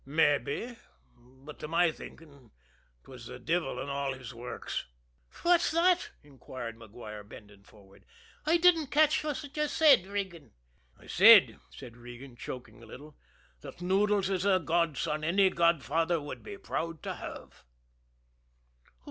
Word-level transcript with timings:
"Mabbe 0.03 0.77
but 1.15 1.59
to 1.59 1.67
my 1.67 1.91
thinking 1.91 2.49
'twas 3.03 3.27
the 3.27 3.37
devil 3.37 3.77
and 3.79 3.91
all 3.91 4.13
his 4.15 4.33
works." 4.33 4.87
"Fwhat's 5.31 5.69
thot?" 5.69 6.09
inquired 6.23 6.75
Maguire, 6.75 7.23
bending 7.23 7.61
forward. 7.61 8.03
"I 8.43 8.57
didn't 8.57 8.87
catch 8.87 9.21
fwhat 9.21 9.55
yez 9.55 9.71
said, 9.71 10.07
Regan." 10.07 10.53
"I 10.97 11.05
said," 11.05 11.59
said 11.69 11.97
Regan, 11.97 12.35
choking 12.35 12.81
a 12.81 12.87
little, 12.87 13.15
"that 13.59 13.79
Noodles 13.79 14.31
is 14.31 14.43
a 14.43 14.57
godson 14.57 15.23
any 15.23 15.51
godfather 15.51 16.19
would 16.19 16.41
be 16.41 16.57
proud 16.57 17.03
to 17.03 17.13
have." 17.17 17.63